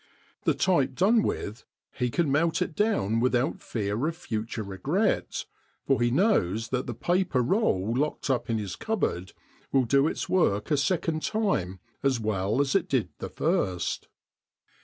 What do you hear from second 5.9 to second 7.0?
he knows that the